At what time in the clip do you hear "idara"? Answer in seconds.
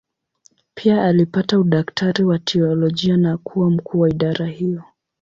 4.09-4.45